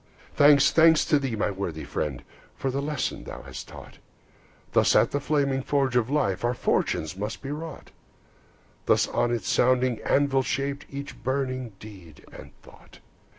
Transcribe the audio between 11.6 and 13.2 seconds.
deed and thought.